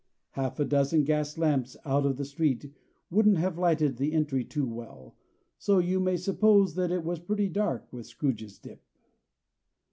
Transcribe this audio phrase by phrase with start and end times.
[0.31, 2.73] Half a dozen gas lamps out of the street
[3.11, 5.15] wouldn't have lighted the entry too well,
[5.59, 8.81] so you may suppose that it was pretty dark with Scrooge's dip.